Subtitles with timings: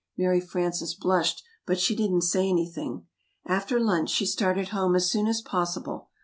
[0.17, 3.05] Mary Frances blushed, but she didn't say anything.
[3.45, 6.09] After lunch, she started home as soon as possible.